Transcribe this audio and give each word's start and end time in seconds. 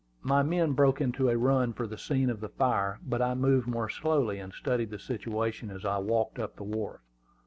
My 0.23 0.41
men 0.41 0.73
broke 0.73 0.99
into 0.99 1.29
a 1.29 1.37
run 1.37 1.73
for 1.73 1.85
the 1.85 1.95
scene 1.95 2.31
of 2.31 2.39
the 2.39 2.49
fire; 2.49 2.99
but 3.05 3.21
I 3.21 3.35
moved 3.35 3.67
more 3.67 3.87
slowly, 3.87 4.39
and 4.39 4.51
studied 4.51 4.89
the 4.89 4.97
situation 4.97 5.69
as 5.69 5.85
I 5.85 5.99
walked 5.99 6.39
up 6.39 6.55
the 6.55 6.63
wharf. 6.63 7.01